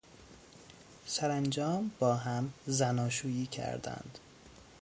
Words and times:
سرانجام 1.05 1.91
با 1.99 2.15
هم 2.15 2.53
زناشویی 2.65 3.45
کردند. 3.45 4.19